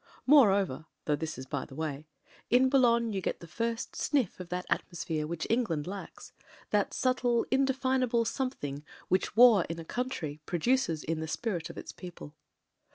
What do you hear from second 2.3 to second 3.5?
in Boulogne you get the